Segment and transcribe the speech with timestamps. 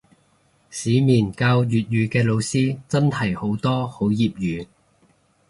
[0.71, 4.67] 市面教粵語嘅老師真係好多好業餘